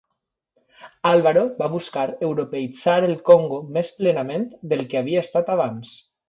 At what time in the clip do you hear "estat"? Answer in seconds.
5.29-5.55